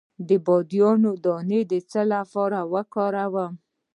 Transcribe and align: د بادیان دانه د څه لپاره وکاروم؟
د 0.27 0.29
بادیان 0.45 1.01
دانه 1.23 1.59
د 1.71 1.73
څه 1.89 2.01
لپاره 2.13 2.59
وکاروم؟ 2.73 3.53